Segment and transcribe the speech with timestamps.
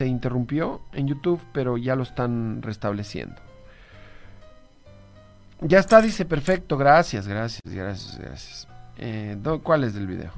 [0.00, 3.36] se interrumpió en YouTube, pero ya lo están restableciendo.
[5.60, 8.68] Ya está, dice, perfecto, gracias, gracias, gracias, gracias.
[8.96, 10.32] Eh, ¿Cuál es del video?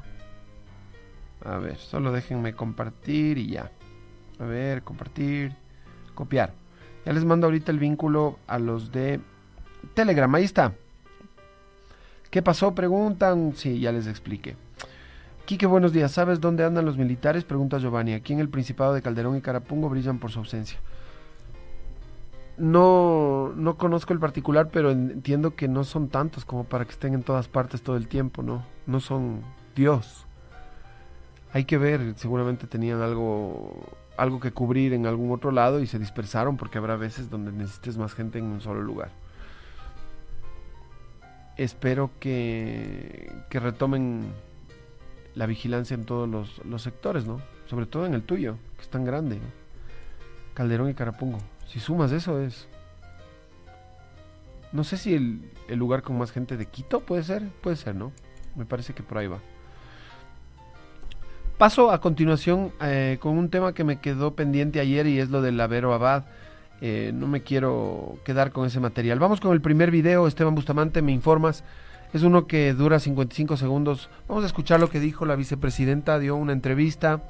[1.45, 3.71] A ver, solo déjenme compartir y ya.
[4.41, 5.55] A ver, compartir,
[6.17, 6.53] copiar.
[7.07, 9.21] Ya les mando ahorita el vínculo a los de
[9.95, 10.73] Telegram, ahí está.
[12.33, 12.75] ¿Qué pasó?
[12.75, 13.53] Preguntan.
[13.55, 14.57] Sí, ya les expliqué.
[15.53, 16.11] Quique, buenos días.
[16.11, 17.45] ¿Sabes dónde andan los militares?
[17.45, 18.15] Pregunta Giovanni.
[18.15, 20.79] Aquí en el Principado de Calderón y Carapungo brillan por su ausencia.
[22.57, 27.13] No, no conozco el particular, pero entiendo que no son tantos como para que estén
[27.13, 28.65] en todas partes todo el tiempo, ¿no?
[28.87, 29.43] No son
[29.77, 30.25] Dios.
[31.53, 33.79] Hay que ver, seguramente tenían algo,
[34.17, 37.99] algo que cubrir en algún otro lado y se dispersaron porque habrá veces donde necesites
[37.99, 39.11] más gente en un solo lugar.
[41.59, 44.33] Espero que, que retomen
[45.35, 47.41] la vigilancia en todos los, sectores, ¿no?
[47.67, 49.39] Sobre todo en el tuyo, que es tan grande.
[50.55, 51.39] Calderón y Carapungo.
[51.67, 52.69] Si sumas eso es...
[54.73, 55.43] No sé si el,
[55.77, 58.13] lugar con más gente de Quito puede ser, puede ser, ¿no?
[58.57, 59.39] Me parece que por ahí va.
[61.59, 65.43] Paso a continuación eh, con un tema que me quedó pendiente ayer y es lo
[65.43, 66.25] del Lavero Abad.
[66.81, 69.19] Eh, no me quiero quedar con ese material.
[69.19, 70.27] Vamos con el primer video.
[70.27, 71.65] Esteban Bustamante, me informas.
[72.13, 74.11] Es uno que dura 55 segundos.
[74.29, 77.23] Vamos a escuchar lo que dijo la vicepresidenta, dio una entrevista.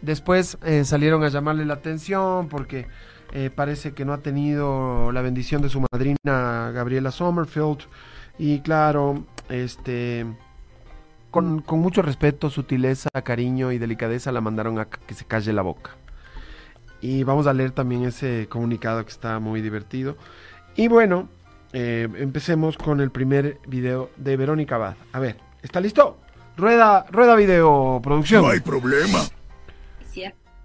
[0.00, 2.86] Después eh, salieron a llamarle la atención porque
[3.32, 7.80] eh, parece que no ha tenido la bendición de su madrina Gabriela Sommerfield.
[8.38, 10.24] Y claro, este,
[11.32, 15.62] con, con mucho respeto, sutileza, cariño y delicadeza la mandaron a que se calle la
[15.62, 15.96] boca.
[17.00, 20.16] Y vamos a leer también ese comunicado que está muy divertido.
[20.76, 21.28] Y bueno,
[21.74, 24.94] eh, empecemos con el primer video de Verónica Abad.
[25.12, 26.18] A ver, ¿está listo?
[26.56, 28.42] Rueda, rueda video, producción.
[28.42, 29.28] No hay problema.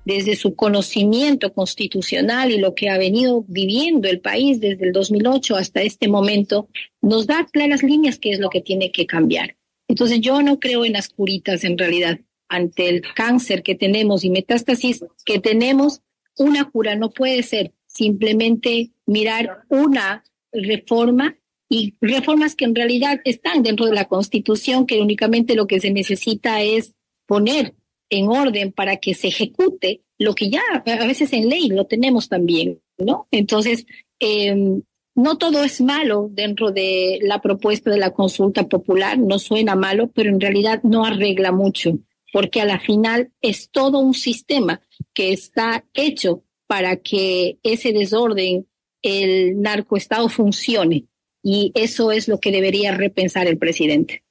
[0.05, 5.55] Desde su conocimiento constitucional y lo que ha venido viviendo el país desde el 2008
[5.55, 6.67] hasta este momento,
[7.01, 9.55] nos da claras líneas qué es lo que tiene que cambiar.
[9.87, 12.19] Entonces yo no creo en las curitas en realidad.
[12.47, 16.01] Ante el cáncer que tenemos y metástasis que tenemos,
[16.37, 21.37] una cura no puede ser simplemente mirar una reforma
[21.69, 25.91] y reformas que en realidad están dentro de la Constitución, que únicamente lo que se
[25.91, 26.93] necesita es
[27.27, 27.75] poner
[28.09, 32.27] en orden para que se ejecute lo que ya a veces en ley lo tenemos
[32.27, 33.27] también, ¿no?
[33.31, 33.85] Entonces,
[34.19, 34.81] em,
[35.15, 40.09] no todo es malo dentro de la propuesta de la consulta popular, no suena malo,
[40.13, 41.99] pero en realidad no arregla mucho,
[42.33, 44.81] porque a la final es todo un sistema
[45.13, 48.67] que está hecho para que ese desorden
[49.01, 51.05] el narcoestado funcione.
[51.41, 54.23] Y eso es lo que debería repensar el presidente.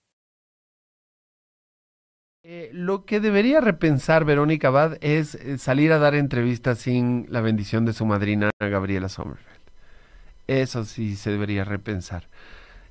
[2.51, 7.43] Eh, lo que debería repensar Verónica Abad es eh, salir a dar entrevistas sin la
[7.43, 9.61] bendición de su madrina Gabriela Sommerfeld.
[10.47, 12.29] Eso sí se debería repensar.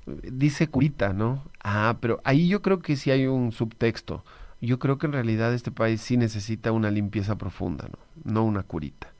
[0.06, 1.44] Dice curita, ¿no?
[1.62, 4.24] Ah, pero ahí yo creo que sí hay un subtexto.
[4.60, 7.98] Yo creo que en realidad este país sí necesita una limpieza profunda, ¿no?
[8.32, 9.12] No una curita.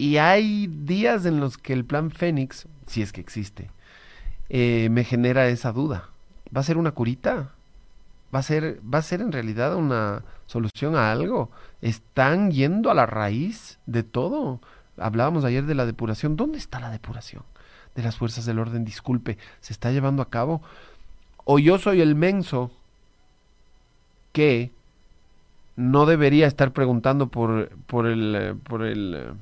[0.00, 3.70] Y hay días en los que el plan Fénix, si es que existe,
[4.48, 6.08] eh, me genera esa duda.
[6.56, 7.50] ¿Va a ser una curita?
[8.34, 11.50] ¿Va a ser, ¿Va a ser en realidad una solución a algo?
[11.82, 14.62] ¿Están yendo a la raíz de todo?
[14.96, 16.34] Hablábamos ayer de la depuración.
[16.34, 17.42] ¿Dónde está la depuración
[17.94, 18.86] de las fuerzas del orden?
[18.86, 20.62] Disculpe, ¿se está llevando a cabo?
[21.44, 22.72] ¿O yo soy el menso
[24.32, 24.70] que
[25.76, 28.56] no debería estar preguntando por, por el...
[28.64, 29.34] Por el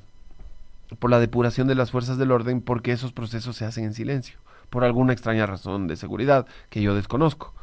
[0.97, 4.39] por la depuración de las fuerzas del orden porque esos procesos se hacen en silencio,
[4.69, 7.53] por alguna extraña razón de seguridad que yo desconozco.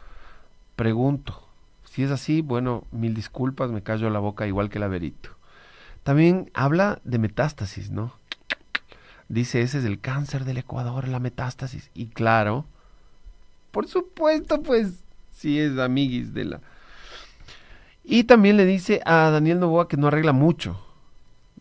[0.76, 1.42] Pregunto,
[1.84, 5.30] si es así, bueno, mil disculpas, me callo la boca igual que el averito.
[6.02, 8.12] También habla de metástasis, ¿no?
[9.28, 11.90] Dice, ese es el cáncer del Ecuador, la metástasis.
[11.94, 12.64] Y claro,
[13.72, 15.00] por supuesto, pues,
[15.32, 16.60] si es amiguis de la...
[18.04, 20.80] Y también le dice a Daniel Novoa que no arregla mucho,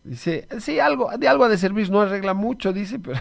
[0.06, 3.18] Dice, sí, algo, de algo de servir no arregla mucho, dice, pero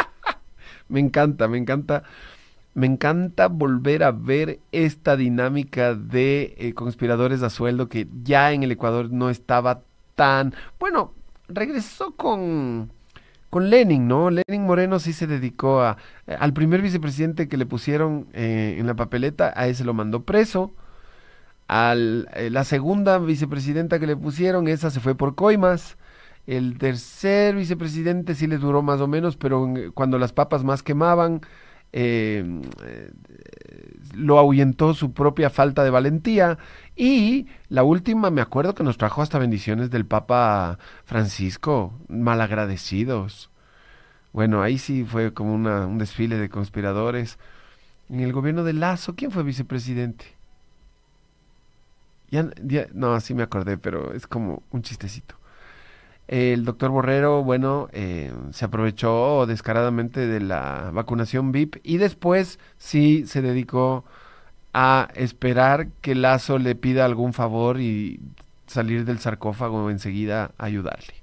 [0.88, 2.04] me encanta, me encanta,
[2.72, 8.62] me encanta volver a ver esta dinámica de eh, conspiradores a sueldo que ya en
[8.62, 9.82] el Ecuador no estaba
[10.14, 11.12] tan, bueno,
[11.48, 12.90] regresó con
[13.50, 14.30] con Lenin, ¿no?
[14.30, 15.96] Lenin Moreno sí se dedicó a
[16.38, 20.72] al primer vicepresidente que le pusieron eh, en la papeleta, a ese lo mandó preso
[21.68, 25.96] al, eh, la segunda vicepresidenta que le pusieron, esa se fue por coimas.
[26.46, 31.42] El tercer vicepresidente sí le duró más o menos, pero cuando las papas más quemaban,
[31.92, 32.62] eh,
[34.14, 36.58] lo ahuyentó su propia falta de valentía.
[36.96, 43.50] Y la última, me acuerdo que nos trajo hasta bendiciones del Papa Francisco, malagradecidos.
[44.32, 47.38] Bueno, ahí sí fue como una, un desfile de conspiradores.
[48.08, 50.37] En el gobierno de Lazo, ¿quién fue vicepresidente?
[52.30, 52.50] Ya,
[52.92, 55.36] no, sí me acordé, pero es como un chistecito.
[56.28, 63.26] El doctor Borrero, bueno, eh, se aprovechó descaradamente de la vacunación VIP y después sí
[63.26, 64.04] se dedicó
[64.74, 68.20] a esperar que Lazo le pida algún favor y
[68.66, 71.14] salir del sarcófago enseguida a ayudarle.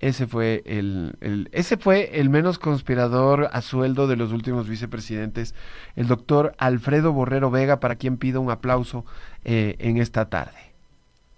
[0.00, 5.56] Ese fue el, ese fue el menos conspirador a sueldo de los últimos vicepresidentes,
[5.96, 9.04] el doctor Alfredo Borrero Vega, para quien pido un aplauso
[9.44, 10.72] eh, en esta tarde,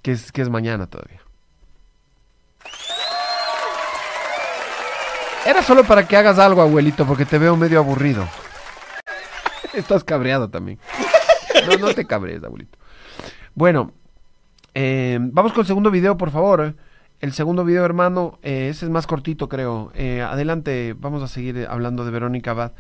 [0.03, 1.23] que es, que es mañana todavía.
[5.47, 8.29] Era solo para que hagas algo, abuelito, porque te veo medio aburrido.
[9.73, 10.79] Estás cabreado también.
[11.67, 12.79] No, no te cabrees, abuelito.
[13.55, 13.93] Bueno,
[14.73, 16.75] eh, vamos con el segundo video, por favor.
[17.21, 19.93] El segundo video, hermano, eh, ese es más cortito, creo.
[19.95, 22.73] Eh, adelante, vamos a seguir hablando de Verónica Abad,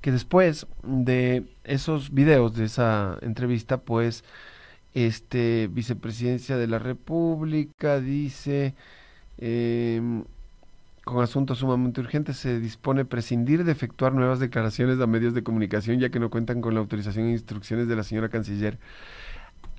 [0.00, 4.22] que después de esos videos, de esa entrevista, pues,
[4.94, 8.74] este, vicepresidencia de la República dice,
[9.38, 10.24] em,
[11.04, 15.98] con asuntos sumamente urgentes, se dispone prescindir de efectuar nuevas declaraciones a medios de comunicación,
[15.98, 18.78] ya que no cuentan con la autorización e instrucciones de la señora canciller.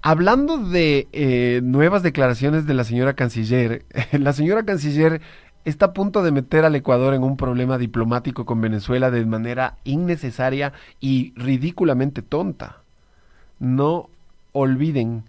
[0.01, 5.21] Hablando de eh, nuevas declaraciones de la señora canciller, la señora canciller
[5.65, 9.77] está a punto de meter al Ecuador en un problema diplomático con Venezuela de manera
[9.83, 12.77] innecesaria y ridículamente tonta.
[13.59, 14.09] No
[14.53, 15.25] olviden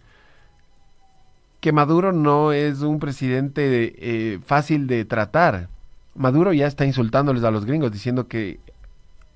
[1.61, 5.69] que Maduro no es un presidente eh, fácil de tratar.
[6.15, 8.61] Maduro ya está insultándoles a los gringos diciendo que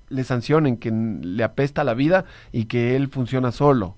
[0.07, 2.23] le sancionen, que le apesta la vida
[2.53, 3.95] y que él funciona solo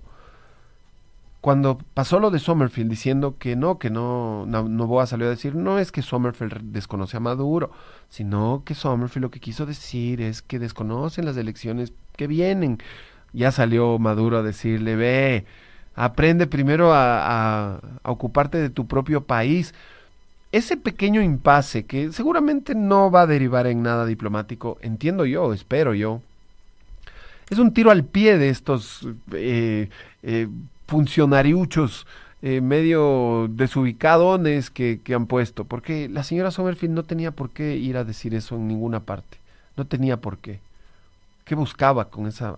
[1.48, 5.56] cuando pasó lo de Sommerfield diciendo que no, que no, no, Novoa salió a decir,
[5.56, 7.72] no es que Sommerfield desconoce a Maduro,
[8.10, 12.80] sino que Sommerfield lo que quiso decir es que desconocen las elecciones que vienen.
[13.32, 15.46] Ya salió Maduro a decirle, ve,
[15.96, 19.74] aprende primero a, a ocuparte de tu propio país.
[20.52, 25.94] Ese pequeño impasse que seguramente no va a derivar en nada diplomático, entiendo yo, espero
[25.94, 26.22] yo,
[27.50, 29.88] es un tiro al pie de estos eh,
[30.24, 30.50] eh,
[30.88, 32.08] funcionariuchos
[32.42, 37.76] eh, medio desubicadones que, que, han puesto, porque la señora Sommerfield no tenía por qué
[37.76, 39.38] ir a decir eso en ninguna parte,
[39.76, 40.60] no tenía por qué.
[41.46, 42.58] ¿Qué buscaba con esa?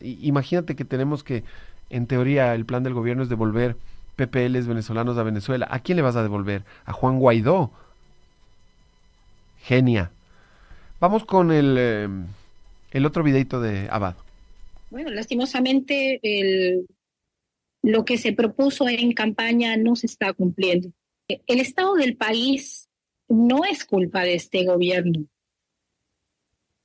[0.00, 1.44] imagínate que tenemos que,
[1.90, 3.76] en teoría, el plan del gobierno es devolver
[4.16, 5.66] PPLs venezolanos a Venezuela.
[5.70, 6.62] ¿A quién le vas a devolver?
[6.84, 7.70] A Juan Guaidó.
[9.62, 10.10] Genia.
[11.00, 12.08] Vamos con el, eh,
[12.92, 14.14] el otro videito de Abad.
[14.90, 16.86] Bueno, lastimosamente el
[17.82, 20.90] lo que se propuso en campaña no se está cumpliendo.
[21.28, 22.88] El estado del país
[23.28, 25.26] no es culpa de este gobierno.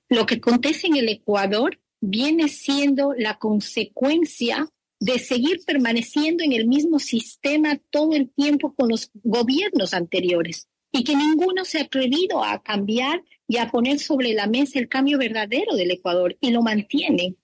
[0.09, 4.67] Lo que acontece en el Ecuador viene siendo la consecuencia
[4.99, 11.03] de seguir permaneciendo en el mismo sistema todo el tiempo con los gobiernos anteriores y
[11.03, 15.17] que ninguno se ha atrevido a cambiar y a poner sobre la mesa el cambio
[15.17, 17.35] verdadero del Ecuador y lo mantiene.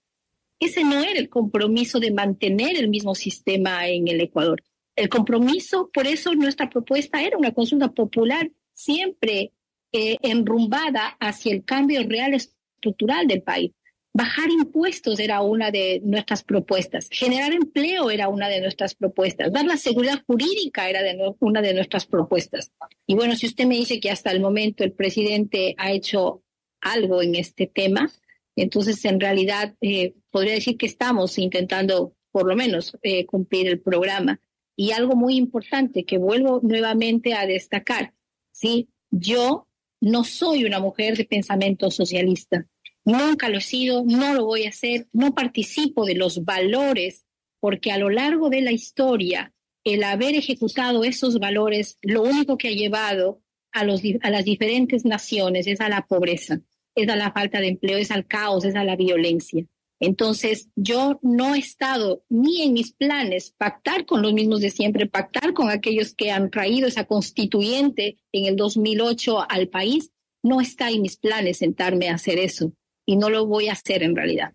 [0.60, 4.64] Ese no era el compromiso de mantener el mismo sistema en el Ecuador.
[4.96, 9.52] El compromiso, por eso nuestra propuesta era una consulta popular siempre
[9.92, 13.72] eh, enrumbada hacia el cambio real estructural del país.
[14.14, 17.08] Bajar impuestos era una de nuestras propuestas.
[17.12, 19.52] Generar empleo era una de nuestras propuestas.
[19.52, 21.02] Dar la seguridad jurídica era
[21.40, 22.72] una de nuestras propuestas.
[23.06, 26.42] Y bueno, si usted me dice que hasta el momento el presidente ha hecho
[26.82, 28.10] algo en este tema,
[28.58, 33.80] entonces, en realidad, eh, podría decir que estamos intentando, por lo menos, eh, cumplir el
[33.80, 34.42] programa.
[34.76, 38.14] Y algo muy importante que vuelvo nuevamente a destacar,
[38.52, 38.90] ¿sí?
[39.12, 39.68] Yo
[40.02, 42.66] no soy una mujer de pensamiento socialista.
[43.06, 47.26] Nunca lo he sido, no lo voy a hacer, no participo de los valores,
[47.60, 52.70] porque a lo largo de la historia, el haber ejecutado esos valores, lo único que
[52.70, 56.62] ha llevado a, los, a las diferentes naciones es a la pobreza
[56.98, 59.64] es a la falta de empleo, es al caos, es a la violencia.
[60.00, 65.08] Entonces, yo no he estado ni en mis planes pactar con los mismos de siempre,
[65.08, 70.12] pactar con aquellos que han traído esa constituyente en el 2008 al país.
[70.44, 72.74] No está en mis planes sentarme a hacer eso
[73.06, 74.54] y no lo voy a hacer en realidad.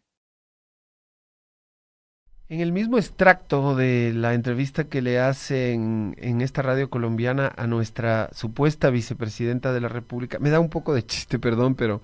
[2.48, 7.66] En el mismo extracto de la entrevista que le hacen en esta radio colombiana a
[7.66, 12.02] nuestra supuesta vicepresidenta de la República, me da un poco de chiste, perdón, pero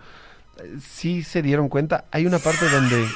[0.80, 2.04] sí se dieron cuenta.
[2.10, 3.06] Hay una parte donde,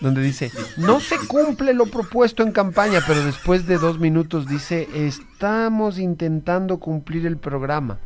[0.00, 4.88] donde dice, no se cumple lo propuesto en campaña, pero después de dos minutos dice,
[4.94, 7.98] estamos intentando cumplir el programa.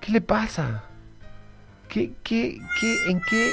[0.00, 0.84] ¿Qué le pasa?
[1.88, 3.52] ¿Qué, qué, qué, en, qué,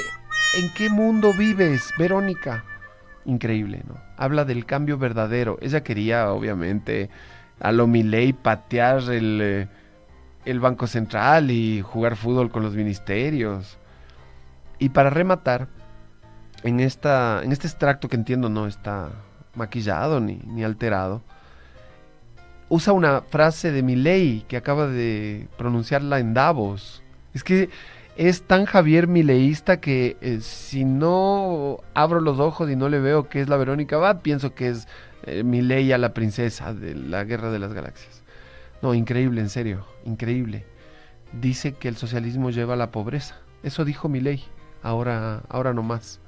[0.58, 2.64] ¿En qué mundo vives, Verónica?
[3.24, 3.94] Increíble, ¿no?
[4.16, 5.58] Habla del cambio verdadero.
[5.60, 7.10] Ella quería, obviamente,
[7.58, 9.68] a lo Milei patear el, eh,
[10.44, 13.78] el Banco Central y jugar fútbol con los ministerios.
[14.78, 15.68] Y para rematar,
[16.62, 19.10] en, esta, en este extracto que entiendo no está
[19.54, 21.22] maquillado ni, ni alterado,
[22.68, 27.02] usa una frase de Milei que acaba de pronunciarla en Davos.
[27.32, 27.70] Es que
[28.16, 33.28] es tan Javier Mileísta que eh, si no abro los ojos y no le veo
[33.28, 34.88] que es la Verónica Abad, pienso que es
[35.24, 38.22] eh, Mileia la princesa de la Guerra de las Galaxias.
[38.82, 40.64] No, increíble, en serio, increíble.
[41.32, 43.36] Dice que el socialismo lleva a la pobreza.
[43.62, 44.44] Eso dijo Milei.
[44.86, 46.20] Ahora, ahora no más.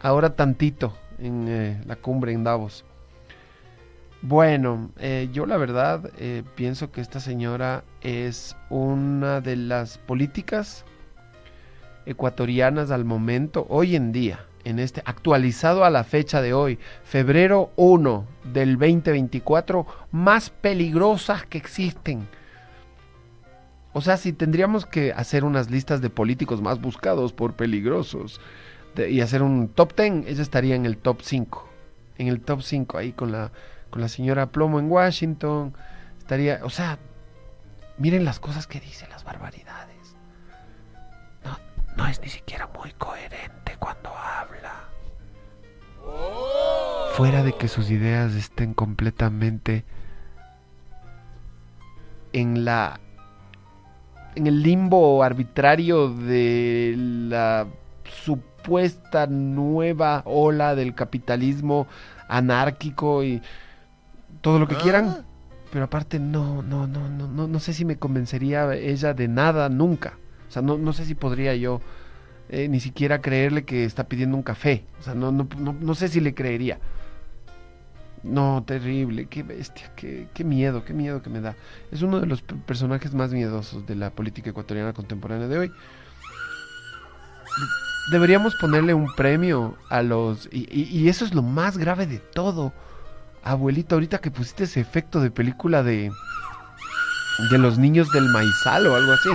[0.00, 2.86] Ahora tantito en eh, la cumbre en Davos.
[4.22, 10.86] Bueno, eh, yo la verdad eh, pienso que esta señora es una de las políticas
[12.06, 17.72] ecuatorianas al momento, hoy en día, en este actualizado a la fecha de hoy, febrero
[17.76, 22.26] 1 del 2024, más peligrosas que existen.
[23.94, 28.40] O sea, si tendríamos que hacer unas listas de políticos más buscados por peligrosos
[28.96, 31.68] y hacer un top 10, ella estaría en el top 5.
[32.18, 33.52] En el top 5, ahí con la,
[33.90, 35.74] con la señora Plomo en Washington.
[36.18, 36.98] Estaría, o sea,
[37.98, 40.16] miren las cosas que dice, las barbaridades.
[41.44, 41.58] No,
[41.96, 44.88] no es ni siquiera muy coherente cuando habla.
[47.14, 49.84] Fuera de que sus ideas estén completamente
[52.32, 53.00] en la
[54.34, 57.66] en el limbo arbitrario de la
[58.24, 61.86] supuesta nueva ola del capitalismo
[62.28, 63.42] anárquico y
[64.40, 65.24] todo lo que quieran.
[65.72, 69.68] Pero aparte no, no, no, no, no, no sé si me convencería ella de nada
[69.68, 70.18] nunca.
[70.48, 71.80] O sea, no, no sé si podría yo
[72.50, 74.84] eh, ni siquiera creerle que está pidiendo un café.
[75.00, 76.78] O sea, no, no, no, no sé si le creería.
[78.22, 81.56] No, terrible, qué bestia, qué, qué, miedo, qué miedo que me da.
[81.90, 85.72] Es uno de los personajes más miedosos de la política ecuatoriana contemporánea de hoy.
[88.12, 90.48] Deberíamos ponerle un premio a los...
[90.52, 92.72] Y, y, eso es lo más grave de todo.
[93.42, 96.10] Abuelita, ahorita que pusiste ese efecto de película de...
[97.50, 99.30] De los niños del maizal o algo así.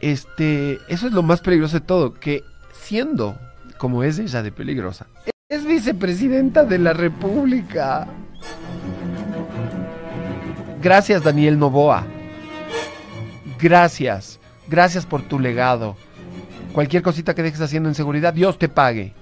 [0.00, 0.80] Este...
[0.88, 2.14] Eso es lo más peligroso de todo.
[2.14, 2.42] Que
[2.72, 3.38] siendo
[3.78, 5.06] como es ella de peligrosa,
[5.54, 8.06] es vicepresidenta de la República.
[10.82, 12.04] Gracias, Daniel Novoa.
[13.60, 14.40] Gracias.
[14.68, 15.96] Gracias por tu legado.
[16.72, 19.14] Cualquier cosita que dejes haciendo en seguridad, Dios te pague.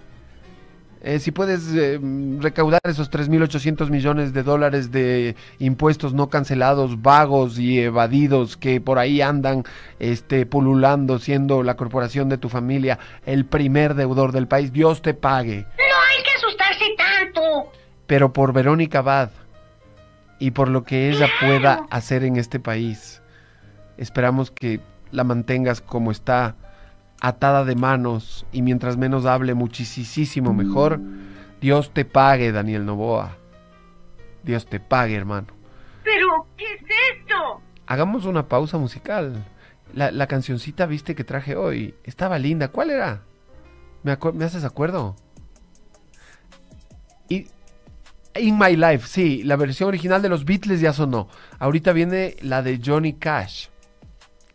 [1.05, 2.01] Eh, si puedes eh,
[2.39, 9.01] recaudar esos 3.800 millones de dólares de impuestos no cancelados, vagos y evadidos que por
[9.01, 9.65] ahí andan
[9.99, 15.13] este, pululando, siendo la corporación de tu familia el primer deudor del país, Dios te
[15.13, 15.67] pague.
[18.07, 19.31] Pero por Verónica Abad
[20.39, 23.23] y por lo que ella pueda hacer en este país,
[23.97, 26.57] esperamos que la mantengas como está,
[27.21, 31.01] atada de manos y mientras menos hable muchísimo mejor.
[31.61, 33.37] Dios te pague, Daniel Novoa.
[34.43, 35.47] Dios te pague, hermano.
[36.03, 37.61] ¿Pero qué es esto?
[37.87, 39.45] Hagamos una pausa musical.
[39.95, 42.69] La, la cancioncita, viste, que traje hoy, estaba linda.
[42.69, 43.23] ¿Cuál era?
[44.03, 45.15] ¿Me, ¿Me haces acuerdo?
[47.29, 47.47] Y
[48.35, 51.29] In My Life, sí, la versión original de los Beatles ya sonó.
[51.59, 53.69] Ahorita viene la de Johnny Cash.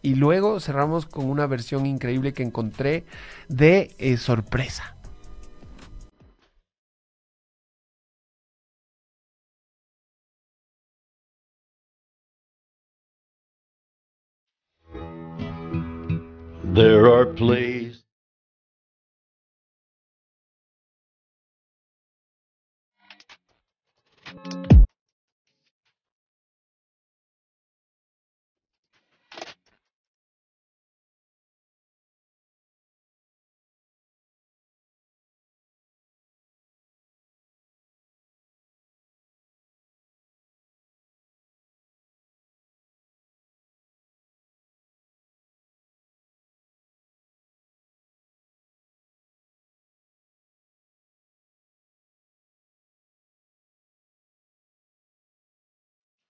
[0.02, 3.06] Y luego cerramos con una versión increíble que encontré
[3.50, 4.96] de eh, sorpresa.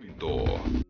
[0.00, 0.83] Clinton.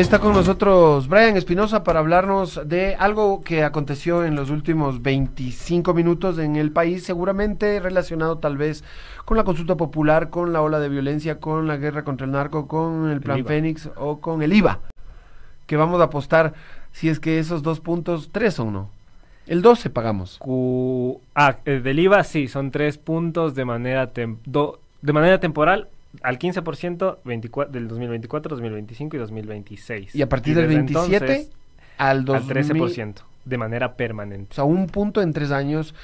[0.00, 5.92] Está con nosotros Brian Espinosa para hablarnos de algo que aconteció en los últimos 25
[5.92, 8.82] minutos en el país, seguramente relacionado tal vez
[9.26, 12.66] con la consulta popular, con la ola de violencia, con la guerra contra el narco,
[12.66, 14.80] con el Plan Fénix o con el IVA,
[15.66, 16.54] que vamos a apostar
[16.92, 18.90] si es que esos dos puntos, tres son no.
[19.46, 20.38] El 12 pagamos.
[21.34, 25.88] ah, eh, del IVA sí, son tres puntos de manera, de manera temporal
[26.22, 30.14] al 15% 24, del 2024, 2025 y 2026.
[30.14, 31.48] Y a partir del 27
[31.98, 34.48] al, 13% de manera permanente.
[34.50, 35.94] O sea, un punto en tres años,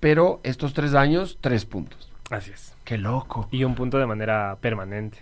[0.00, 2.10] pero estos tres años, tres puntos.
[2.30, 2.74] Así es.
[2.84, 3.48] Qué loco.
[3.50, 5.18] Y un punto de manera permanente.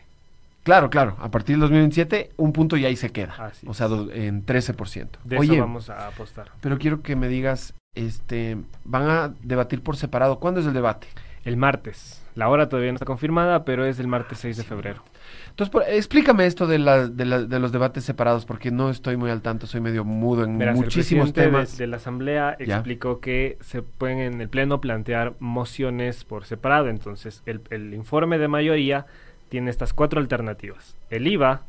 [0.62, 1.16] Claro, claro.
[1.18, 3.35] A partir del 2027, un punto y ahí se queda.
[3.38, 5.09] Así o sea, en 13%.
[5.25, 6.53] De Oye, eso vamos a apostar.
[6.61, 10.38] Pero quiero que me digas, este, van a debatir por separado.
[10.38, 11.09] ¿Cuándo es el debate?
[11.45, 12.22] El martes.
[12.35, 15.03] La hora todavía no está confirmada, pero es el martes 6 de febrero.
[15.51, 19.66] Entonces, explícame esto de, la, de, los debates separados, porque no estoy muy al tanto,
[19.66, 21.77] soy medio mudo en muchísimos temas.
[21.77, 26.88] De, de, la Asamblea explicó que se pueden en el Pleno plantear mociones por separado.
[26.88, 29.07] Entonces, el, el informe de mayoría
[29.51, 30.97] tiene estas cuatro alternativas.
[31.11, 31.62] El IVA,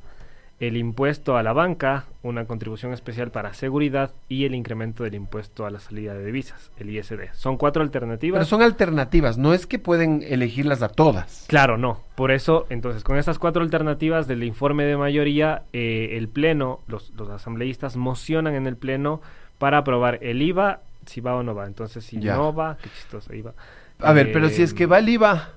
[0.59, 5.65] el impuesto a la banca, una contribución especial para seguridad y el incremento del impuesto
[5.65, 7.33] a la salida de divisas, el ISD.
[7.33, 8.39] Son cuatro alternativas.
[8.39, 11.45] Pero son alternativas, no es que pueden elegirlas a todas.
[11.47, 12.01] Claro, no.
[12.15, 17.11] Por eso, entonces, con estas cuatro alternativas del informe de mayoría, eh, el Pleno, los,
[17.17, 19.21] los, asambleístas mocionan en el Pleno
[19.57, 21.65] para aprobar el IVA, si va o no va.
[21.65, 23.53] Entonces, si no va, qué chistoso IVA.
[23.99, 25.49] A ver, pero si es que va el IVA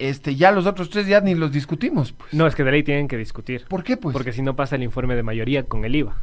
[0.00, 2.12] este, ya los otros tres ya ni los discutimos.
[2.12, 2.32] Pues.
[2.32, 3.66] No, es que de ley tienen que discutir.
[3.68, 4.12] ¿Por qué, pues?
[4.12, 6.16] Porque si no pasa el informe de mayoría con el IVA.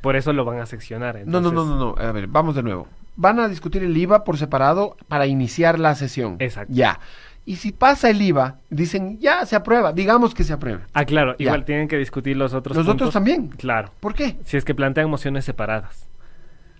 [0.00, 1.20] Por eso lo van a seccionar.
[1.24, 1.94] No, no, no, no, no.
[1.98, 2.86] A ver, vamos de nuevo.
[3.16, 6.36] Van a discutir el IVA por separado para iniciar la sesión.
[6.38, 6.72] Exacto.
[6.72, 7.00] Ya.
[7.44, 10.82] Y si pasa el IVA, dicen, ya se aprueba, digamos que se aprueba.
[10.92, 13.48] Ah, claro, igual tienen que discutir los otros Los otros también.
[13.48, 13.90] Claro.
[14.00, 14.36] ¿Por qué?
[14.44, 16.08] Si es que plantean mociones separadas.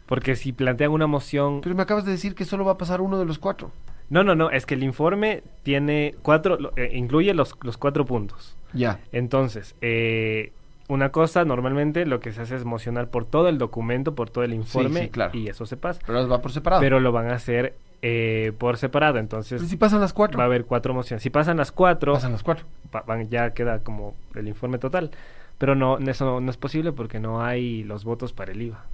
[0.05, 1.61] Porque si plantean una moción...
[1.63, 3.73] Pero me acabas de decir que solo va a pasar uno de los cuatro.
[4.11, 8.57] No, no, no, es que el informe tiene cuatro, eh, incluye los, los, cuatro puntos.
[8.73, 9.01] Ya.
[9.13, 10.53] Entonces, eh,
[10.89, 14.45] una cosa, normalmente lo que se hace es mocionar por todo el documento, por todo
[14.45, 15.39] el informe, claro.
[15.39, 16.01] y eso se pasa.
[16.07, 16.81] Pero va por separado.
[16.81, 19.61] Pero lo van a hacer eh, por separado, entonces...
[19.69, 20.39] si pasan las cuatro?
[20.39, 21.23] Va a haber cuatro mociones.
[21.23, 22.15] Si pasan las cuatro...
[22.15, 22.65] Pasan las cuatro.
[23.07, 25.11] van, ya queda como el informe total.
[25.59, 28.85] Pero no, eso no es posible porque no hay los votos para el IVA.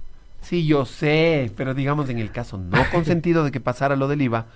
[0.41, 4.21] Sí, yo sé, pero digamos en el caso no consentido de que pasara lo del
[4.21, 4.47] IVA,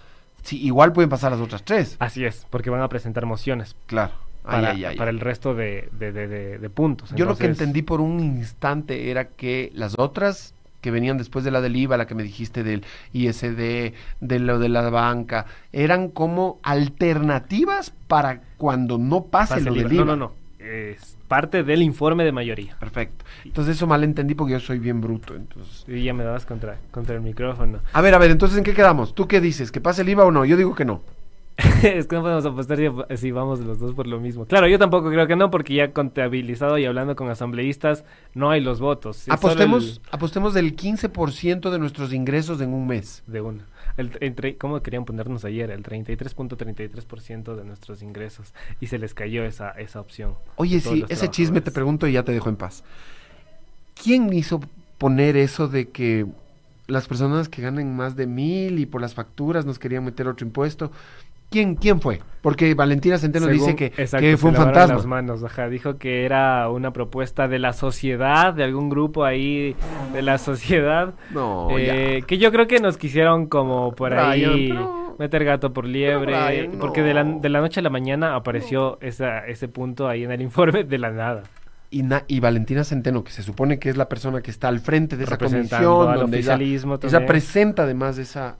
[0.41, 1.95] Sí, igual pueden pasar las otras tres.
[1.99, 3.75] Así es, porque van a presentar mociones.
[3.85, 4.13] Claro.
[4.43, 7.13] Para, para el resto de, de, puntos.
[7.13, 11.51] Yo lo que entendí por un instante era que las otras que venían después de
[11.51, 16.09] la del IVA, la que me dijiste del ISD, de lo de la banca, eran
[16.09, 20.05] como alternativas para cuando no pase, lo del IVA.
[20.05, 20.38] No, no, no.
[20.59, 22.75] Es parte del informe de mayoría.
[22.79, 23.25] Perfecto.
[23.45, 25.35] Entonces eso mal entendí porque yo soy bien bruto.
[25.35, 25.85] Entonces...
[25.87, 27.79] Y ya me dabas contra, contra el micrófono.
[27.93, 29.15] A ver, a ver, entonces ¿en qué quedamos?
[29.15, 29.71] ¿Tú qué dices?
[29.71, 30.45] ¿Que pase el IVA o no?
[30.45, 31.01] Yo digo que no.
[31.83, 34.45] es que no podemos apostar si, si, vamos los dos por lo mismo.
[34.45, 38.61] Claro, yo tampoco creo que no, porque ya contabilizado y hablando con asambleístas, no hay
[38.61, 39.27] los votos.
[39.27, 40.09] Apostemos, el...
[40.11, 43.23] apostemos del 15% de nuestros ingresos en un mes.
[43.27, 43.63] De uno.
[43.99, 45.69] El, ¿Cómo querían ponernos ayer?
[45.71, 48.53] El 33.33% de nuestros ingresos.
[48.79, 50.35] Y se les cayó esa, esa opción.
[50.55, 52.83] Oye, sí, ese chisme te pregunto y ya te dejo en paz.
[54.01, 54.61] ¿Quién hizo
[54.97, 56.25] poner eso de que
[56.87, 60.47] las personas que ganen más de mil y por las facturas nos querían meter otro
[60.47, 60.91] impuesto?
[61.49, 62.21] ¿Quién, ¿Quién fue?
[62.41, 64.95] Porque Valentina Centeno Según, dice que, exacto, que fue un fantasma.
[64.95, 65.67] Las manos, ajá.
[65.67, 69.75] Dijo que era una propuesta de la sociedad, de algún grupo ahí
[70.13, 71.13] de la sociedad.
[71.33, 75.73] No, eh, que yo creo que nos quisieron como por Brian, ahí pero- meter gato
[75.73, 76.31] por liebre.
[76.33, 80.23] Brian, porque de la, de la noche a la mañana apareció esa, ese punto ahí
[80.23, 81.43] en el informe de la nada.
[81.91, 84.79] Y, na- y Valentina Centeno, que se supone que es la persona que está al
[84.79, 88.57] frente de esa comisión, donde ella, ella presenta además esa...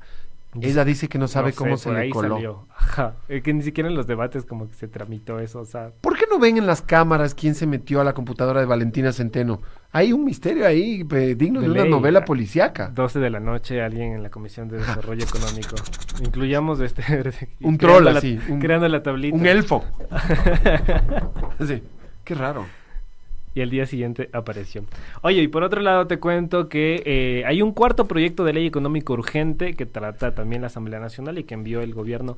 [0.62, 2.36] Ella dice que no sabe sé, cómo se por le coló.
[2.36, 2.66] salió.
[2.76, 3.16] Ajá.
[3.28, 5.92] Es que ni siquiera en los debates como que se tramitó eso, o sea...
[6.02, 9.12] ¿Por qué no ven en las cámaras quién se metió a la computadora de Valentina
[9.12, 9.62] Centeno?
[9.92, 12.90] Hay un misterio ahí eh, digno de, De una novela policíaca.
[12.90, 15.76] 12 de la noche, alguien en la Comisión de Desarrollo Económico.
[16.24, 17.04] Incluyamos este...
[17.62, 19.36] Un troll la- así, un- creando la tablita.
[19.38, 19.84] Un elfo.
[21.66, 21.84] sí.
[22.24, 22.66] Qué raro.
[23.54, 24.84] Y el día siguiente apareció.
[25.22, 28.66] Oye, y por otro lado te cuento que eh, hay un cuarto proyecto de ley
[28.66, 32.38] económico urgente que trata también la Asamblea Nacional y que envió el gobierno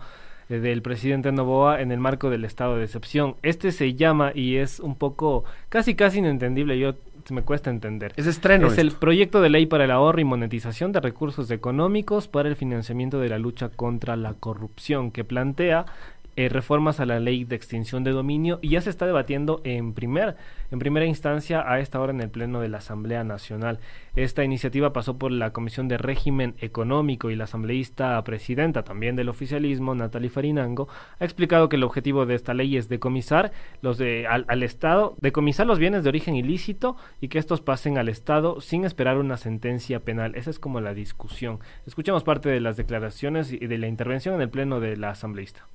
[0.49, 3.35] eh, del presidente Novoa en el marco del estado de excepción.
[3.43, 6.95] Este se llama y es un poco casi casi inentendible, yo
[7.29, 8.13] me cuesta entender.
[8.15, 8.67] Es estreno.
[8.67, 12.55] Es el proyecto de ley para el ahorro y monetización de recursos económicos para el
[12.55, 15.85] financiamiento de la lucha contra la corrupción, que plantea
[16.35, 19.93] eh, reformas a la ley de extinción de dominio y ya se está debatiendo en,
[19.93, 20.35] primer,
[20.71, 23.79] en primera instancia a esta hora en el Pleno de la Asamblea Nacional.
[24.15, 29.29] Esta iniciativa pasó por la Comisión de Régimen Económico y la asambleísta presidenta también del
[29.29, 30.87] oficialismo, Natalie Farinango,
[31.19, 35.15] ha explicado que el objetivo de esta ley es decomisar los de, al, al Estado,
[35.19, 39.37] decomisar los bienes de origen ilícito y que estos pasen al Estado sin esperar una
[39.37, 40.35] sentencia penal.
[40.35, 41.59] Esa es como la discusión.
[41.85, 45.67] Escuchemos parte de las declaraciones y de la intervención en el Pleno de la asambleísta.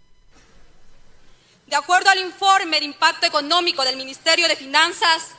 [1.67, 5.31] De acuerdo al informe de impacto económico del Ministerio de Finanzas,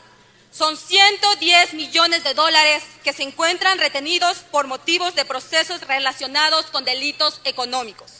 [0.51, 6.83] son 110 millones de dólares que se encuentran retenidos por motivos de procesos relacionados con
[6.83, 8.11] delitos económicos.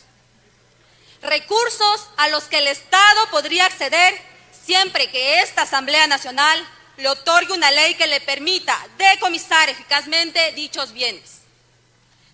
[1.22, 4.22] Recursos a los que el Estado podría acceder
[4.66, 6.66] siempre que esta Asamblea Nacional
[6.98, 11.40] le otorgue una ley que le permita decomisar eficazmente dichos bienes,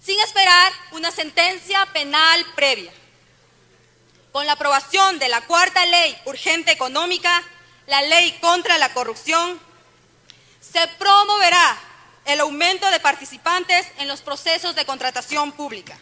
[0.01, 2.91] sin esperar una sentencia penal previa.
[4.33, 7.43] Con la aprobación de la cuarta ley urgente económica,
[7.85, 9.59] la ley contra la corrupción,
[10.59, 11.77] se promoverá
[12.25, 15.95] el aumento de participantes en los procesos de contratación pública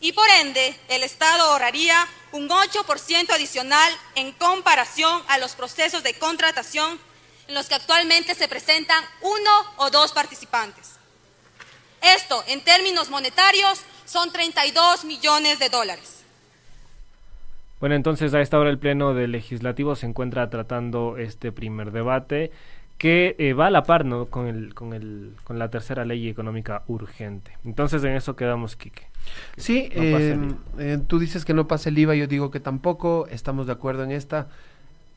[0.00, 6.18] y por ende el Estado ahorraría un 8% adicional en comparación a los procesos de
[6.18, 6.98] contratación
[7.46, 10.88] en los que actualmente se presentan uno o dos participantes.
[12.00, 16.15] Esto, en términos monetarios, son 32 millones de dólares.
[17.80, 22.50] Bueno, entonces a esta hora el Pleno del Legislativo se encuentra tratando este primer debate
[22.98, 24.26] que eh, va a la par ¿no?
[24.26, 27.52] con, el, con, el, con la tercera ley económica urgente.
[27.64, 29.02] Entonces en eso quedamos, Quique.
[29.56, 30.38] Sí, No eh,
[30.78, 34.04] eh, tú dices que no pasa el IVA, yo digo que tampoco, estamos de acuerdo
[34.04, 34.48] en esta.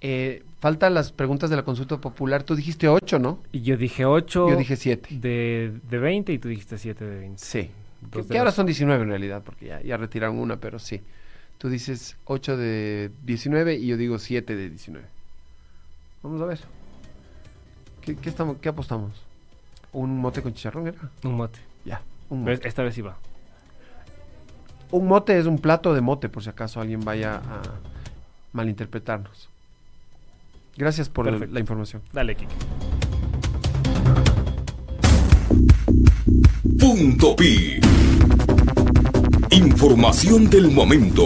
[0.02, 3.40] Eh, faltan las preguntas de la consulta popular, tú dijiste 8, ¿no?
[3.52, 5.10] Y yo dije 8 Yo dije 7.
[5.20, 7.38] de, de 20 y tú dijiste 7 de 20.
[7.38, 7.70] Sí,
[8.30, 11.02] que, ahora son 19 en realidad, porque ya, ya retiraron una, pero sí.
[11.60, 15.06] Tú dices 8 de 19 y yo digo 7 de 19.
[16.24, 16.60] Vamos a ver.
[18.02, 19.22] ¿Qué, qué estamos, qué apostamos?
[19.92, 20.98] ¿Un mote con chicharrón era?
[21.24, 21.60] Un mote.
[21.86, 22.68] Ya, un Pero mote.
[22.68, 23.18] Esta vez iba.
[24.92, 27.62] Un mote es un plato de mote, por si acaso alguien vaya a
[28.54, 29.50] malinterpretarnos.
[30.78, 32.02] Gracias por el- la información.
[32.14, 32.56] Dale, Quique.
[36.80, 37.80] Punto Pi.
[39.52, 41.26] Información del momento.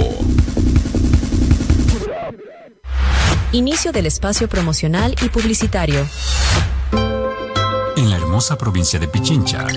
[3.52, 6.08] Inicio del espacio promocional y publicitario.
[7.98, 9.68] En la hermosa provincia de Pichincha,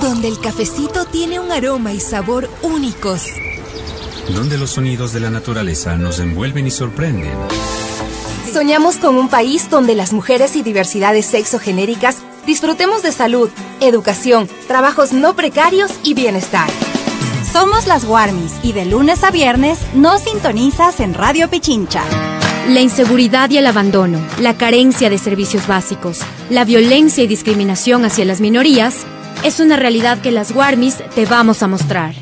[0.00, 3.26] donde el cafecito tiene un aroma y sabor únicos.
[4.34, 7.34] donde los sonidos de la naturaleza nos envuelven y sorprenden,
[8.52, 13.48] Soñamos con un país donde las mujeres y diversidades sexogenéricas disfrutemos de salud,
[13.80, 16.68] educación, trabajos no precarios y bienestar.
[17.52, 22.02] Somos las Warmis y de lunes a viernes nos sintonizas en Radio Pichincha.
[22.68, 28.24] La inseguridad y el abandono, la carencia de servicios básicos, la violencia y discriminación hacia
[28.24, 29.04] las minorías
[29.44, 32.14] es una realidad que las Warmis te vamos a mostrar.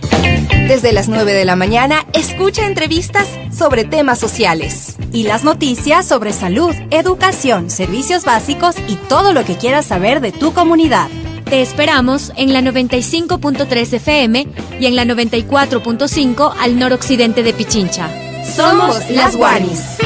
[0.66, 6.32] Desde las 9 de la mañana, escucha entrevistas sobre temas sociales y las noticias sobre
[6.32, 11.08] salud, educación, servicios básicos y todo lo que quieras saber de tu comunidad.
[11.50, 14.46] Te esperamos en la 95.3 FM
[14.78, 18.08] y en la 94.5 al noroccidente de Pichincha.
[18.44, 19.98] Somos las Guanis.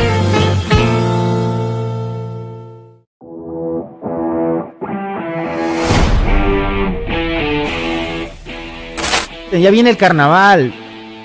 [9.52, 10.72] Ya viene el carnaval.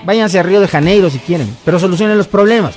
[0.03, 2.75] Váyanse a Río de Janeiro si quieren, pero solucionen los problemas.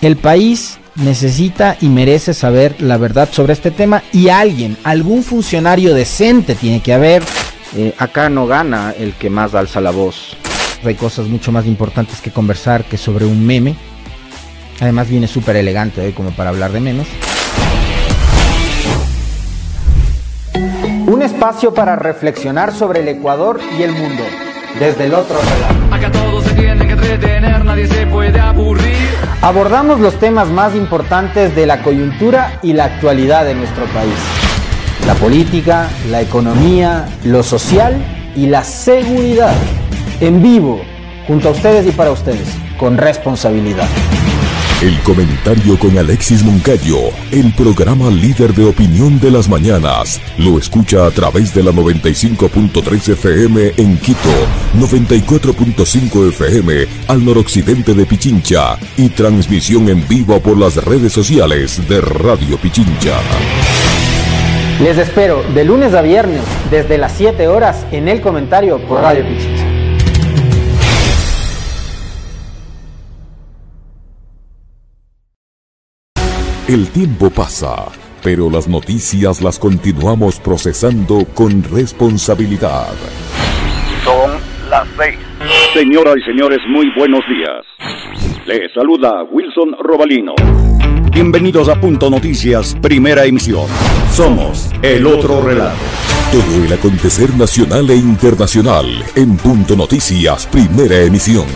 [0.00, 5.94] El país necesita y merece saber la verdad sobre este tema y alguien, algún funcionario
[5.94, 7.22] decente tiene que haber.
[7.76, 10.36] Eh, acá no gana el que más alza la voz.
[10.84, 13.76] Hay cosas mucho más importantes que conversar que sobre un meme.
[14.80, 17.08] Además viene súper elegante hoy como para hablar de memes.
[21.06, 24.22] Un espacio para reflexionar sobre el Ecuador y el mundo.
[24.78, 25.94] Desde el otro lado.
[25.94, 28.97] Acá todo se tiene que entretener, nadie se puede aburrir.
[29.40, 34.14] Abordamos los temas más importantes de la coyuntura y la actualidad de nuestro país.
[35.06, 37.96] La política, la economía, lo social
[38.34, 39.54] y la seguridad.
[40.20, 40.80] En vivo,
[41.26, 43.86] junto a ustedes y para ustedes, con responsabilidad.
[44.80, 50.20] El comentario con Alexis Moncayo, el programa líder de opinión de las mañanas.
[50.38, 54.28] Lo escucha a través de la 95.3 FM en Quito,
[54.78, 62.00] 94.5 FM al noroccidente de Pichincha y transmisión en vivo por las redes sociales de
[62.00, 63.18] Radio Pichincha.
[64.80, 69.24] Les espero de lunes a viernes desde las 7 horas en el comentario por Radio
[69.26, 69.67] Pichincha.
[76.68, 77.86] El tiempo pasa,
[78.22, 82.92] pero las noticias las continuamos procesando con responsabilidad.
[84.04, 84.32] Son
[84.68, 85.16] las seis.
[85.72, 87.64] Señoras y señores, muy buenos días.
[88.46, 90.34] Les saluda Wilson Robalino.
[91.10, 93.66] Bienvenidos a Punto Noticias, primera emisión.
[94.12, 95.78] Somos el otro relato.
[96.30, 98.84] Todo el acontecer nacional e internacional
[99.16, 101.46] en Punto Noticias, primera emisión.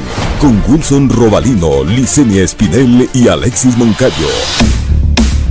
[0.41, 4.82] Con Wilson Robalino, Licenia Espinel y Alexis Moncayo.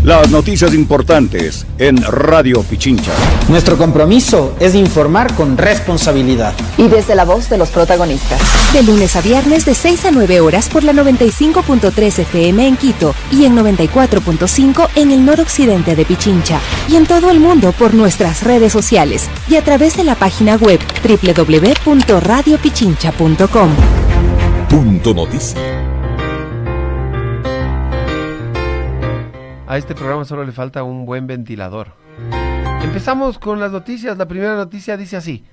[0.03, 3.11] Las noticias importantes en Radio Pichincha.
[3.49, 6.55] Nuestro compromiso es informar con responsabilidad.
[6.79, 8.41] Y desde la voz de los protagonistas.
[8.73, 13.13] De lunes a viernes de 6 a 9 horas por la 95.3 FM en Quito
[13.31, 16.59] y en 94.5 en el noroccidente de Pichincha.
[16.89, 20.55] Y en todo el mundo por nuestras redes sociales y a través de la página
[20.55, 23.69] web www.radiopichincha.com.
[24.67, 25.90] Punto Noticias.
[29.71, 31.93] A este programa solo le falta un buen ventilador.
[32.83, 34.17] Empezamos con las noticias.
[34.17, 35.45] La primera noticia dice así.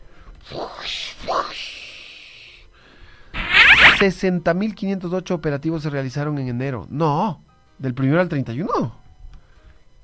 [4.00, 6.88] 60.508 operativos se realizaron en enero.
[6.90, 7.40] No,
[7.78, 8.66] del primero al 31.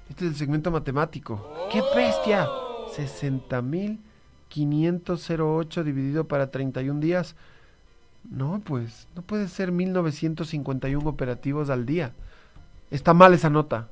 [0.09, 1.69] Este es el segmento matemático.
[1.73, 2.47] ¡Qué bestia!
[2.97, 7.35] 60.508 dividido para 31 días.
[8.31, 12.13] No, pues, no puede ser 1951 operativos al día.
[12.93, 13.89] Está mal esa nota.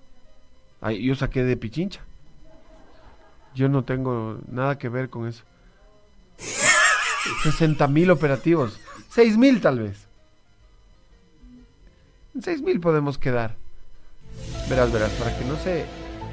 [0.82, 2.00] Ay, yo saqué de Pichincha.
[3.54, 5.44] Yo no tengo nada que ver con eso.
[7.44, 8.80] 60 mil operativos.
[9.10, 10.08] 6 mil tal vez.
[12.34, 13.54] En 6 mil podemos quedar.
[14.68, 15.84] Verás, verás, para que no se,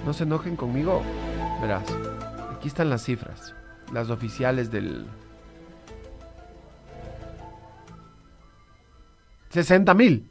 [0.03, 1.03] no se enojen conmigo.
[1.61, 1.83] Verás,
[2.55, 3.53] aquí están las cifras.
[3.93, 5.05] Las oficiales del...
[9.51, 10.27] 60 mil.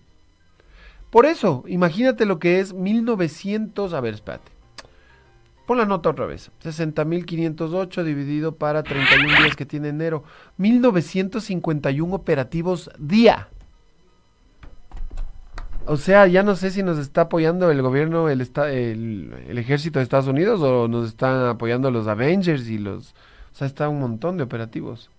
[1.10, 3.94] Por eso, imagínate lo que es 1900.
[3.94, 4.52] A ver, espérate.
[5.66, 6.50] Pon la nota otra vez.
[6.64, 10.24] 60.508 dividido para 31 días que tiene enero.
[10.56, 13.48] 1951 operativos día.
[15.84, 19.98] O sea, ya no sé si nos está apoyando el gobierno, el, el, el, ejército
[19.98, 23.12] de Estados Unidos o nos están apoyando los Avengers y los...
[23.52, 25.10] O sea, está un montón de operativos.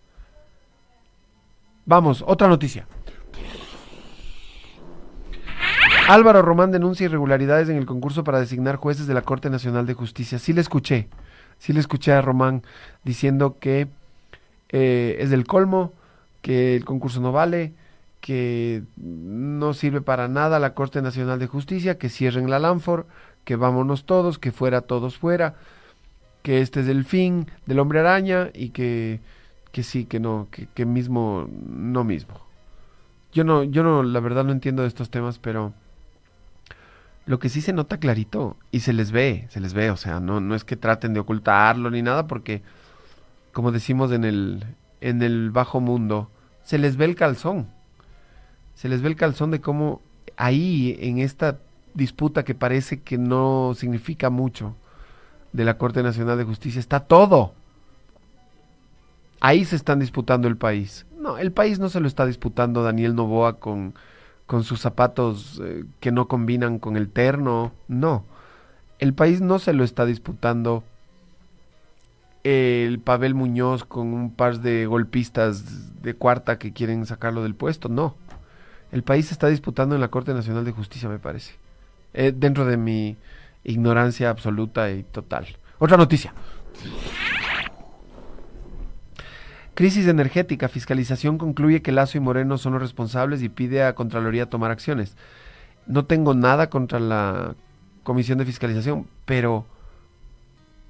[1.86, 2.88] Vamos, otra noticia.
[6.10, 9.94] Álvaro Román denuncia irregularidades en el concurso para designar jueces de la Corte Nacional de
[9.94, 10.40] Justicia.
[10.40, 11.08] Sí le escuché,
[11.60, 12.64] sí le escuché a Román
[13.04, 13.90] diciendo que
[14.70, 15.94] eh, es del colmo,
[16.42, 17.74] que el concurso no vale,
[18.22, 23.06] que no sirve para nada la Corte Nacional de Justicia, que cierren la Lanfor,
[23.44, 25.58] que vámonos todos, que fuera todos fuera,
[26.42, 29.20] que este es el fin del hombre araña y que,
[29.72, 32.34] que sí, que no, que, que mismo, no mismo.
[33.32, 35.72] Yo no, yo no, la verdad no entiendo de estos temas, pero
[37.30, 40.20] Lo que sí se nota clarito y se les ve, se les ve, o sea,
[40.20, 42.64] no, no es que traten de ocultarlo ni nada porque,
[43.54, 44.66] como decimos en el,
[45.00, 46.32] en el bajo mundo,
[46.64, 47.68] se les ve el calzón.
[48.74, 50.02] Se les ve el calzón de cómo
[50.38, 51.60] ahí, en esta
[51.94, 54.76] disputa que parece que no significa mucho
[55.54, 57.54] de la Corte Nacional de Justicia, está todo.
[59.40, 61.06] Ahí se están disputando el país.
[61.16, 63.94] No, el país no se lo está disputando Daniel Novoa con,
[64.50, 67.72] con sus zapatos eh, que no combinan con el terno.
[67.88, 68.26] No.
[68.98, 70.84] El país no se lo está disputando
[72.44, 77.90] el Pavel Muñoz con un par de golpistas de cuarta que quieren sacarlo del puesto.
[77.90, 78.16] No.
[78.92, 81.54] El país se está disputando en la Corte Nacional de Justicia, me parece.
[82.16, 83.18] Eh, dentro de mi
[83.64, 85.46] ignorancia absoluta y total.
[85.78, 86.34] Otra noticia.
[89.80, 90.68] Crisis energética.
[90.68, 95.16] Fiscalización concluye que Lazo y Moreno son los responsables y pide a Contraloría tomar acciones.
[95.88, 97.56] No tengo nada contra la
[98.04, 99.66] Comisión de Fiscalización, pero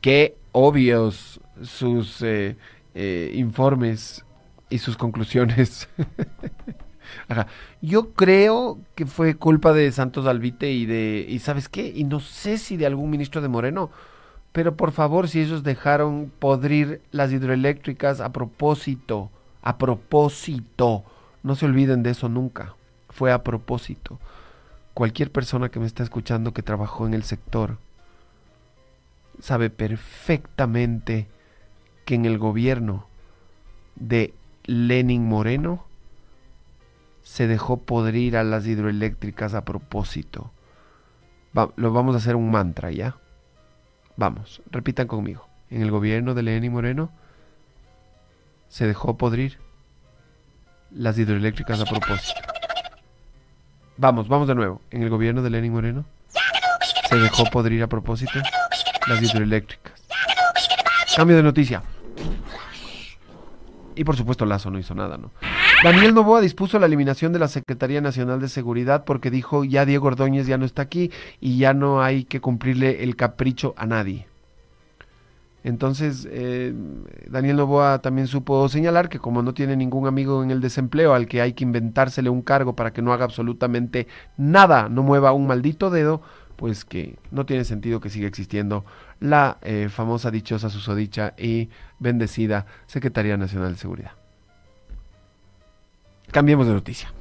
[0.02, 2.58] qué obvios sus eh,
[2.95, 4.25] eh, informes
[4.71, 5.88] y sus conclusiones.
[7.84, 12.19] Yo creo que fue culpa de Santos Alvite y de, y sabes qué, y no
[12.19, 13.91] sé si de algún ministro de Moreno,
[14.51, 19.29] pero por favor, si ellos dejaron podrir las hidroeléctricas a propósito,
[19.62, 21.03] a propósito,
[21.43, 22.75] no se olviden de eso nunca,
[23.09, 24.19] fue a propósito.
[24.93, 27.77] Cualquier persona que me está escuchando que trabajó en el sector
[29.39, 31.27] sabe perfectamente
[32.05, 33.05] que en el gobierno
[33.95, 34.33] de
[34.65, 35.85] Lenin Moreno
[37.21, 40.51] se dejó podrir a las hidroeléctricas a propósito.
[41.53, 43.15] lo vamos a hacer un mantra, ¿ya?
[44.19, 45.47] Vamos, repitan conmigo.
[45.69, 47.10] En el gobierno de Lenin Moreno
[48.67, 49.60] se dejó podrir
[50.91, 52.41] las hidroeléctricas a propósito.
[53.95, 54.82] Vamos, vamos de nuevo.
[54.91, 56.03] En el gobierno de Lenin Moreno
[57.08, 58.41] se dejó podrir a propósito
[59.08, 59.93] las hidroeléctricas.
[61.15, 61.82] Cambio de noticia.
[63.95, 65.32] Y por supuesto Lazo no hizo nada, ¿no?
[65.82, 70.08] Daniel Novoa dispuso la eliminación de la Secretaría Nacional de Seguridad porque dijo ya Diego
[70.08, 74.28] Ordóñez ya no está aquí y ya no hay que cumplirle el capricho a nadie.
[75.63, 76.74] Entonces, eh,
[77.30, 81.28] Daniel Novoa también supo señalar que como no tiene ningún amigo en el desempleo al
[81.28, 85.48] que hay que inventársele un cargo para que no haga absolutamente nada, no mueva un
[85.48, 86.22] maldito dedo,
[86.58, 88.84] pues que no tiene sentido que siga existiendo
[89.22, 94.12] la eh, famosa, dichosa, susodicha y bendecida Secretaría Nacional de Seguridad.
[96.32, 97.13] Cambiemos de noticia.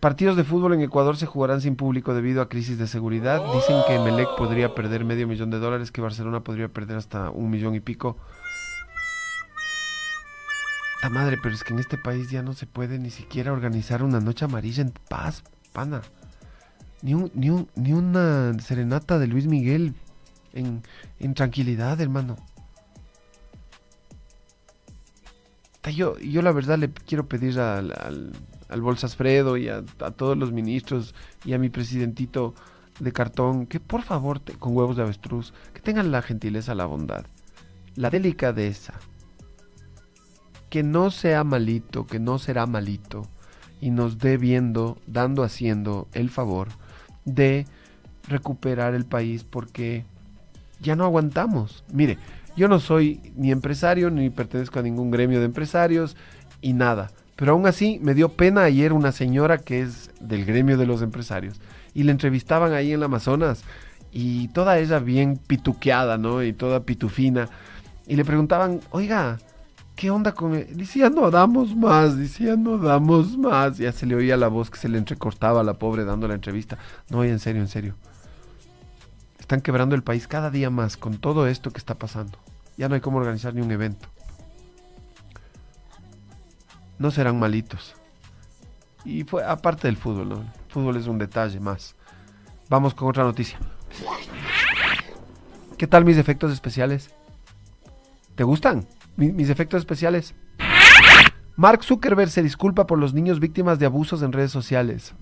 [0.00, 3.42] Partidos de fútbol en Ecuador se jugarán sin público debido a crisis de seguridad.
[3.52, 7.50] Dicen que Melec podría perder medio millón de dólares, que Barcelona podría perder hasta un
[7.50, 8.16] millón y pico.
[11.02, 14.02] La madre, pero es que en este país ya no se puede ni siquiera organizar
[14.02, 16.02] una noche amarilla en paz, pana.
[17.02, 19.94] Ni, ni, ni una serenata de Luis Miguel
[20.54, 20.82] en,
[21.18, 22.36] en tranquilidad, hermano.
[25.88, 27.92] Yo, yo la verdad le quiero pedir al,
[28.68, 31.14] al, Bolsas Fredo y a, todos los ministros
[31.44, 32.54] y a mi presidentito
[32.98, 37.24] de cartón que por favor, con huevos de avestruz, que tengan la gentileza, la bondad,
[37.96, 38.94] la delicadeza,
[40.68, 43.26] que no sea malito, que no será malito,
[43.80, 46.68] y nos dé viendo, dando, haciendo el favor
[47.24, 47.66] de
[48.28, 50.04] recuperar el país porque
[50.80, 51.84] ya no aguantamos.
[51.92, 52.18] Mire,
[52.60, 56.14] yo no soy ni empresario, ni pertenezco a ningún gremio de empresarios
[56.60, 57.10] y nada.
[57.34, 61.00] Pero aún así me dio pena ayer una señora que es del gremio de los
[61.00, 61.58] empresarios
[61.94, 63.64] y le entrevistaban ahí en el Amazonas
[64.12, 66.42] y toda ella bien pituqueada, ¿no?
[66.42, 67.48] Y toda pitufina.
[68.06, 69.38] Y le preguntaban, oiga,
[69.96, 70.86] ¿qué onda con él?
[71.14, 73.78] No damos más, decía, no damos más.
[73.78, 76.34] Ya se le oía la voz que se le entrecortaba a la pobre dando la
[76.34, 76.76] entrevista.
[77.08, 77.94] No, en serio, en serio.
[79.38, 82.38] Están quebrando el país cada día más con todo esto que está pasando.
[82.80, 84.08] Ya no hay cómo organizar ni un evento.
[86.98, 87.94] No serán malitos.
[89.04, 90.36] Y fue aparte del fútbol, ¿no?
[90.36, 91.94] El fútbol es un detalle más.
[92.70, 93.58] Vamos con otra noticia.
[95.76, 97.10] ¿Qué tal mis efectos especiales?
[98.34, 100.34] ¿Te gustan mis efectos especiales?
[101.56, 105.12] Mark Zuckerberg se disculpa por los niños víctimas de abusos en redes sociales.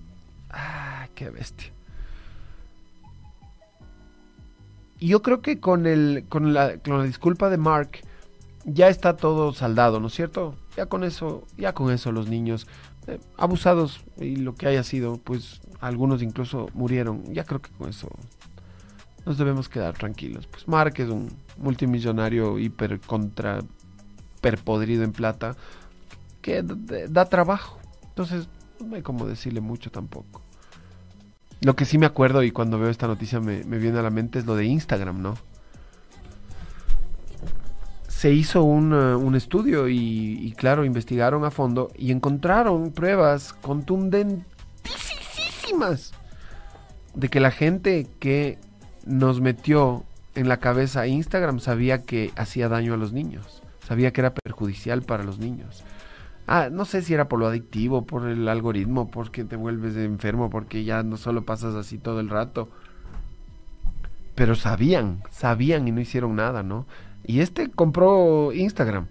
[0.49, 1.73] Ah, qué bestia.
[4.99, 8.01] Y yo creo que con, el, con, la, con la disculpa de Mark
[8.65, 10.55] ya está todo saldado, ¿no es cierto?
[10.75, 12.67] Ya con eso, ya con eso los niños
[13.07, 17.33] eh, abusados y lo que haya sido, pues algunos incluso murieron.
[17.33, 18.09] Ya creo que con eso
[19.25, 20.47] nos debemos quedar tranquilos.
[20.47, 23.59] Pues Mark es un multimillonario hiper contra
[24.41, 25.55] perpodrido en plata
[26.41, 27.79] que da trabajo.
[28.09, 28.47] Entonces,
[28.83, 30.41] no hay como decirle mucho tampoco.
[31.61, 34.09] Lo que sí me acuerdo y cuando veo esta noticia me, me viene a la
[34.09, 35.37] mente es lo de Instagram, ¿no?
[38.07, 43.53] Se hizo un, uh, un estudio y, y, claro, investigaron a fondo y encontraron pruebas
[43.53, 46.13] contundentísimas
[47.13, 48.57] de que la gente que
[49.05, 50.03] nos metió
[50.35, 55.01] en la cabeza Instagram sabía que hacía daño a los niños, sabía que era perjudicial
[55.01, 55.83] para los niños.
[56.51, 60.49] Ah, no sé si era por lo adictivo, por el algoritmo, porque te vuelves enfermo,
[60.49, 62.69] porque ya no solo pasas así todo el rato.
[64.33, 66.87] Pero sabían, sabían y no hicieron nada, ¿no?
[67.23, 69.05] Y este compró Instagram.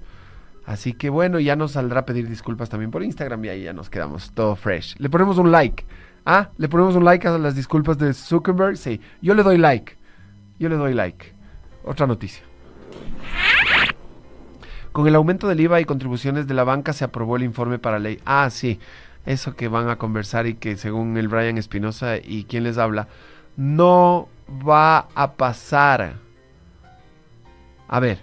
[0.67, 3.73] Así que bueno, ya nos saldrá a pedir disculpas también por Instagram y ahí ya
[3.73, 4.97] nos quedamos todo fresh.
[4.99, 5.85] Le ponemos un like.
[6.27, 8.77] Ah, le ponemos un like a las disculpas de Zuckerberg.
[8.77, 9.97] Sí, yo le doy like.
[10.59, 11.33] Yo le doy like.
[11.85, 12.43] Otra noticia.
[14.99, 18.01] Con el aumento del IVA y contribuciones de la banca se aprobó el informe para
[18.01, 18.19] ley.
[18.25, 18.81] Ah, sí,
[19.27, 23.07] eso que van a conversar y que según el Brian Espinosa y quien les habla,
[23.57, 26.15] no va a pasar.
[27.87, 28.19] A ver,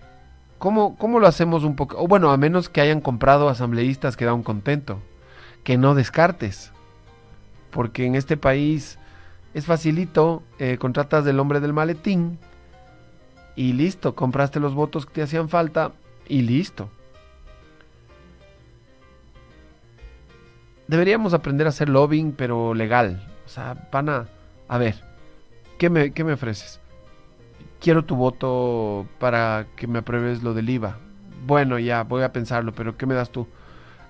[0.58, 1.96] ¿cómo, cómo lo hacemos un poco?
[1.98, 5.00] O bueno, a menos que hayan comprado asambleístas que da un contento.
[5.64, 6.74] Que no descartes.
[7.72, 9.00] Porque en este país
[9.54, 12.38] es facilito, eh, contratas del hombre del maletín
[13.56, 15.94] y listo, compraste los votos que te hacían falta
[16.28, 16.90] y listo.
[20.88, 23.28] Deberíamos aprender a hacer lobbying, pero legal.
[23.46, 24.28] O sea, pana,
[24.68, 24.96] a ver,
[25.78, 26.80] ¿qué me, qué me ofreces?
[27.80, 30.98] Quiero tu voto para que me apruebes lo del IVA.
[31.46, 33.48] Bueno, ya, voy a pensarlo, pero ¿qué me das tú?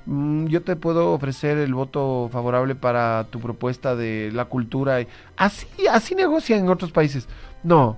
[0.06, 5.00] Mm, yo te puedo ofrecer el voto favorable para tu propuesta de la cultura.
[5.36, 7.28] Así, así negocian en otros países.
[7.64, 7.98] No.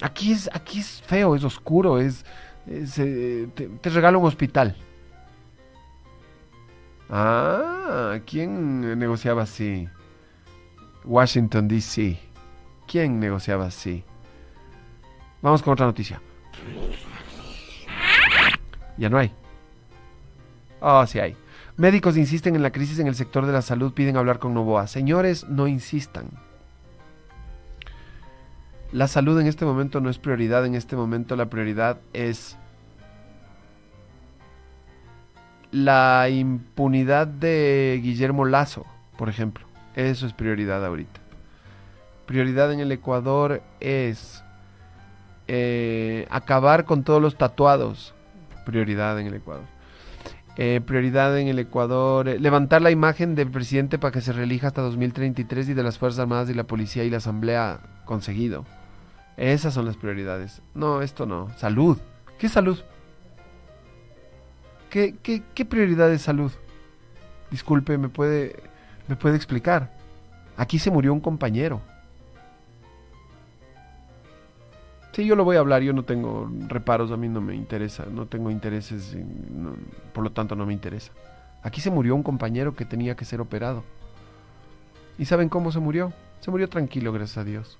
[0.00, 2.24] Aquí es, aquí es feo, es oscuro, es,
[2.66, 4.76] eh, te, te, regalo un hospital.
[7.10, 9.88] Ah, ¿quién negociaba así?
[11.04, 12.18] Washington DC.
[12.86, 14.04] ¿Quién negociaba así?
[15.40, 16.20] Vamos con otra noticia.
[18.96, 19.32] Ya no hay.
[20.80, 21.36] Oh, sí hay.
[21.76, 24.86] Médicos insisten en la crisis en el sector de la salud, piden hablar con Novoa.
[24.86, 26.30] Señores, no insistan.
[28.92, 32.58] La salud en este momento no es prioridad, en este momento la prioridad es
[35.70, 38.84] la impunidad de Guillermo Lazo,
[39.16, 39.66] por ejemplo.
[39.96, 41.20] Eso es prioridad ahorita.
[42.26, 44.44] Prioridad en el Ecuador es
[45.48, 48.14] eh, acabar con todos los tatuados.
[48.66, 49.64] Prioridad en el Ecuador.
[50.56, 54.66] Eh, prioridad en el Ecuador, eh, levantar la imagen del presidente para que se reelija
[54.66, 58.66] hasta 2033 y de las Fuerzas Armadas y la Policía y la Asamblea conseguido.
[59.36, 60.62] Esas son las prioridades.
[60.74, 61.50] No, esto no.
[61.56, 61.98] Salud.
[62.38, 62.78] ¿Qué salud?
[64.90, 66.52] ¿Qué, qué, qué prioridad es salud?
[67.50, 68.62] Disculpe, ¿me puede,
[69.08, 69.90] ¿me puede explicar?
[70.56, 71.80] Aquí se murió un compañero.
[75.12, 78.06] Sí, yo lo voy a hablar, yo no tengo reparos, a mí no me interesa,
[78.10, 79.74] no tengo intereses, no,
[80.14, 81.12] por lo tanto no me interesa.
[81.62, 83.84] Aquí se murió un compañero que tenía que ser operado.
[85.18, 86.14] ¿Y saben cómo se murió?
[86.40, 87.78] Se murió tranquilo, gracias a Dios.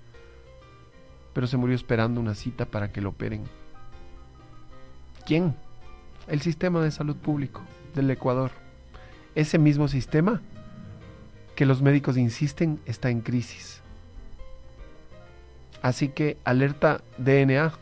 [1.32, 3.44] Pero se murió esperando una cita para que lo operen.
[5.26, 5.54] ¿Quién?
[6.28, 7.62] El sistema de salud público
[7.94, 8.50] del Ecuador.
[9.34, 10.40] Ese mismo sistema
[11.54, 13.80] que los médicos insisten está en crisis.
[15.82, 17.72] Así que alerta DNA.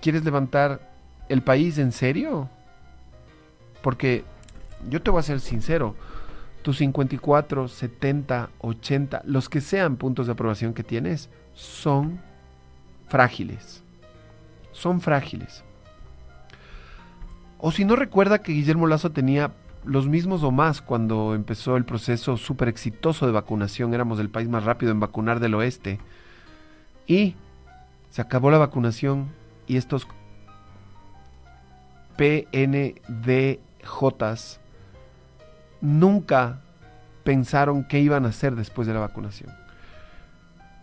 [0.00, 0.80] ¿Quieres levantar
[1.28, 2.48] el país en serio?
[3.82, 4.24] Porque
[4.88, 5.96] yo te voy a ser sincero,
[6.66, 12.20] tus 54, 70, 80, los que sean puntos de aprobación que tienes, son
[13.06, 13.84] frágiles.
[14.72, 15.62] Son frágiles.
[17.58, 19.52] O si no recuerda que Guillermo Lazo tenía
[19.84, 23.94] los mismos o más cuando empezó el proceso súper exitoso de vacunación.
[23.94, 26.00] Éramos el país más rápido en vacunar del oeste.
[27.06, 27.36] Y
[28.10, 29.28] se acabó la vacunación
[29.68, 30.08] y estos
[32.16, 33.60] PNDJs
[35.80, 36.60] nunca
[37.24, 39.50] pensaron qué iban a hacer después de la vacunación.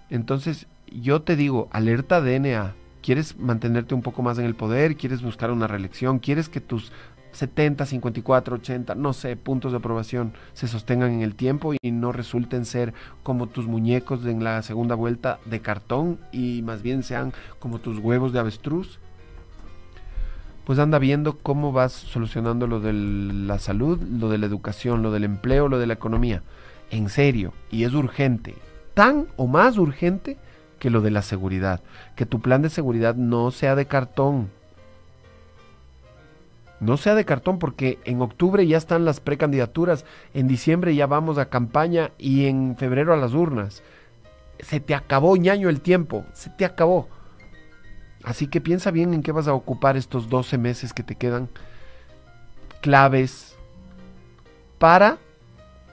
[0.10, 2.76] Entonces, yo te digo, alerta DNA.
[3.02, 4.96] ¿Quieres mantenerte un poco más en el poder?
[4.96, 6.20] ¿Quieres buscar una reelección?
[6.20, 6.92] ¿Quieres que tus
[7.34, 12.12] 70, 54, 80, no sé, puntos de aprobación se sostengan en el tiempo y no
[12.12, 17.34] resulten ser como tus muñecos en la segunda vuelta de cartón y más bien sean
[17.60, 19.00] como tus huevos de avestruz,
[20.66, 25.12] pues anda viendo cómo vas solucionando lo de la salud, lo de la educación, lo
[25.12, 26.42] del empleo, lo de la economía.
[26.90, 28.56] En serio, y es urgente,
[28.94, 30.38] tan o más urgente
[30.80, 31.82] que lo de la seguridad.
[32.16, 34.50] Que tu plan de seguridad no sea de cartón,
[36.84, 41.38] no sea de cartón porque en octubre ya están las precandidaturas, en diciembre ya vamos
[41.38, 43.82] a campaña y en febrero a las urnas.
[44.60, 47.08] Se te acabó, ñaño, el tiempo, se te acabó.
[48.24, 51.50] Así que piensa bien en qué vas a ocupar estos 12 meses que te quedan
[52.82, 53.56] claves
[54.78, 55.18] para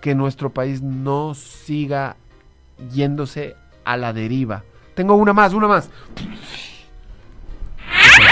[0.01, 2.17] que nuestro país no siga
[2.93, 4.65] yéndose a la deriva.
[4.95, 5.91] Tengo una más, una más.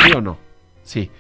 [0.04, 0.38] ¿Sí o no?
[0.82, 1.10] Sí.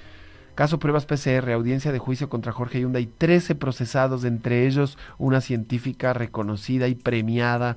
[0.54, 5.40] Caso pruebas PCR, audiencia de juicio contra Jorge Yunda y 13 procesados, entre ellos una
[5.40, 7.76] científica reconocida y premiada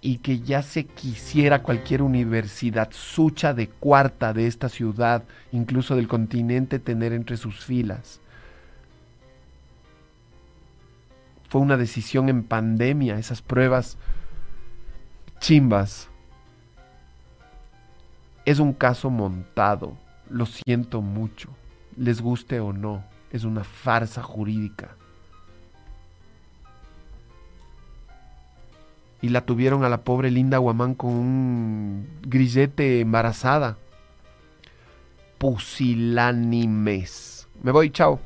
[0.00, 6.08] y que ya se quisiera cualquier universidad sucha de cuarta de esta ciudad, incluso del
[6.08, 8.20] continente, tener entre sus filas.
[11.48, 13.98] Fue una decisión en pandemia, esas pruebas
[15.40, 16.08] chimbas.
[18.44, 19.96] Es un caso montado,
[20.28, 21.50] lo siento mucho
[22.00, 24.96] les guste o no, es una farsa jurídica.
[29.22, 33.76] Y la tuvieron a la pobre Linda Guamán con un grillete embarazada.
[35.38, 37.48] Pusilánimes.
[37.62, 38.20] Me voy, chao.